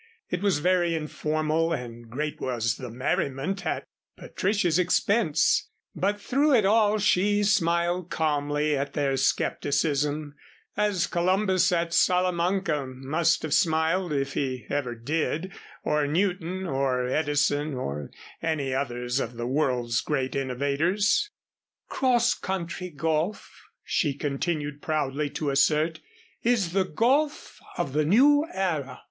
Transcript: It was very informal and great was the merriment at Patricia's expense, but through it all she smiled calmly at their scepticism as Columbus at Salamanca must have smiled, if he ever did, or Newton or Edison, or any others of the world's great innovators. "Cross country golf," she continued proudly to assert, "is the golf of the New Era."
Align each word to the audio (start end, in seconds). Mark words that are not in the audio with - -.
It 0.31 0.41
was 0.41 0.57
very 0.57 0.95
informal 0.95 1.71
and 1.73 2.09
great 2.09 2.41
was 2.41 2.77
the 2.77 2.89
merriment 2.89 3.63
at 3.67 3.83
Patricia's 4.17 4.79
expense, 4.79 5.69
but 5.93 6.19
through 6.19 6.55
it 6.55 6.65
all 6.65 6.97
she 6.97 7.43
smiled 7.43 8.09
calmly 8.09 8.75
at 8.75 8.93
their 8.93 9.15
scepticism 9.15 10.33
as 10.75 11.05
Columbus 11.05 11.71
at 11.71 11.93
Salamanca 11.93 12.87
must 12.87 13.43
have 13.43 13.53
smiled, 13.53 14.11
if 14.11 14.33
he 14.33 14.65
ever 14.71 14.95
did, 14.95 15.53
or 15.83 16.07
Newton 16.07 16.65
or 16.65 17.05
Edison, 17.07 17.75
or 17.75 18.09
any 18.41 18.73
others 18.73 19.19
of 19.19 19.35
the 19.37 19.45
world's 19.45 20.01
great 20.01 20.35
innovators. 20.35 21.29
"Cross 21.89 22.33
country 22.39 22.89
golf," 22.89 23.67
she 23.83 24.15
continued 24.15 24.81
proudly 24.81 25.29
to 25.29 25.51
assert, 25.51 25.99
"is 26.41 26.73
the 26.73 26.85
golf 26.85 27.59
of 27.77 27.93
the 27.93 28.03
New 28.03 28.47
Era." 28.51 28.99